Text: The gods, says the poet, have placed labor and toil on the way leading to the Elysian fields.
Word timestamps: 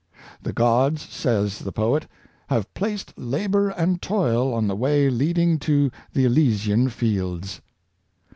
The 0.41 0.51
gods, 0.51 1.03
says 1.03 1.59
the 1.59 1.71
poet, 1.71 2.07
have 2.47 2.73
placed 2.73 3.13
labor 3.19 3.69
and 3.69 4.01
toil 4.01 4.51
on 4.51 4.65
the 4.67 4.75
way 4.75 5.11
leading 5.11 5.59
to 5.59 5.91
the 6.13 6.25
Elysian 6.25 6.89
fields. 6.89 7.61